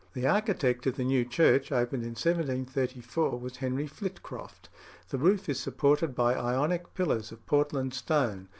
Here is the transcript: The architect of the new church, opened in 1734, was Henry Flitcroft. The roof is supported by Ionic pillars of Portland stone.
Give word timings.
The 0.15 0.25
architect 0.25 0.87
of 0.87 0.95
the 0.95 1.03
new 1.03 1.23
church, 1.23 1.71
opened 1.71 2.01
in 2.01 2.13
1734, 2.15 3.37
was 3.39 3.57
Henry 3.57 3.85
Flitcroft. 3.85 4.67
The 5.09 5.19
roof 5.19 5.47
is 5.47 5.59
supported 5.59 6.15
by 6.15 6.33
Ionic 6.33 6.95
pillars 6.95 7.31
of 7.31 7.45
Portland 7.45 7.93
stone. 7.93 8.47